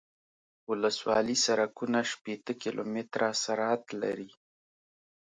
[0.69, 4.29] ولسوالي سرکونه شپیته کیلومتره سرعت لري